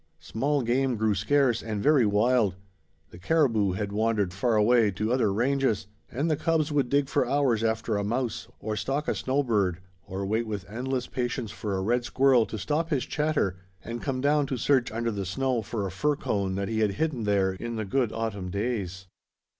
Small 0.19 0.63
game 0.63 0.95
grew 0.95 1.13
scarce 1.13 1.61
and 1.61 1.83
very 1.83 2.07
wild; 2.07 2.55
the 3.11 3.19
caribou 3.19 3.73
had 3.73 3.91
wandered 3.91 4.33
far 4.33 4.55
away 4.55 4.89
to 4.89 5.13
other 5.13 5.31
ranges; 5.31 5.85
and 6.09 6.27
the 6.27 6.35
cubs 6.35 6.71
would 6.71 6.89
dig 6.89 7.07
for 7.07 7.29
hours 7.29 7.63
after 7.63 7.97
a 7.97 8.03
mouse, 8.03 8.47
or 8.59 8.75
stalk 8.75 9.07
a 9.07 9.13
snowbird, 9.13 9.77
or 10.07 10.25
wait 10.25 10.47
with 10.47 10.67
endless 10.67 11.05
patience 11.05 11.51
for 11.51 11.77
a 11.77 11.83
red 11.83 12.03
squirrel 12.03 12.47
to 12.47 12.57
stop 12.57 12.89
his 12.89 13.05
chatter 13.05 13.57
and 13.85 14.01
come 14.01 14.21
down 14.21 14.47
to 14.47 14.57
search 14.57 14.91
under 14.91 15.11
the 15.11 15.23
snow 15.23 15.61
for 15.61 15.85
a 15.85 15.91
fir 15.91 16.15
cone 16.15 16.55
that 16.55 16.67
he 16.67 16.79
had 16.79 16.93
hidden 16.93 17.23
there 17.25 17.53
in 17.53 17.75
the 17.75 17.85
good 17.85 18.11
autumn 18.11 18.49
days. 18.49 19.05